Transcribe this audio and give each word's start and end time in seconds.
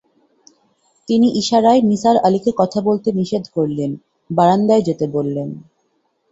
তিনি 1.07 1.27
ইশারায় 1.35 1.81
নিসার 1.81 2.17
আলিকে 2.17 2.51
কথা 2.57 2.79
বলতে 2.81 3.09
নিষেধ 3.11 3.43
করলেন, 3.53 3.91
বারান্দায় 4.29 4.83
যেতে 4.87 5.05
বললেন। 5.07 5.49